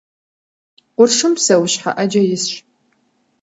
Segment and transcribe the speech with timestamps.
[0.95, 2.51] Къуршым псэущхьэ Ӏэджэ исщ.